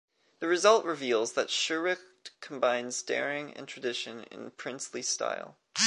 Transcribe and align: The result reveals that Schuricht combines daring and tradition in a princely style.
The 0.39 0.47
result 0.47 0.83
reveals 0.83 1.33
that 1.33 1.51
Schuricht 1.51 2.31
combines 2.39 3.03
daring 3.03 3.53
and 3.53 3.67
tradition 3.67 4.23
in 4.31 4.47
a 4.47 4.49
princely 4.49 5.03
style. 5.03 5.57